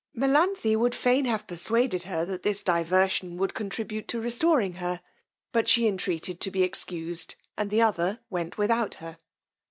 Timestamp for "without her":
8.57-9.19